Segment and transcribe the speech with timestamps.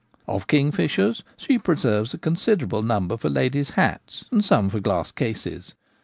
[0.27, 5.75] Of kingfishers she preserves a considerable number for ladies' hats, and some for glass cases.